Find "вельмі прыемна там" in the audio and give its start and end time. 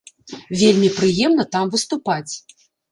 0.61-1.65